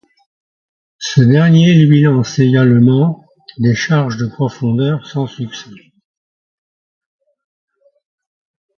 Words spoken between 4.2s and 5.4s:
profondeur sans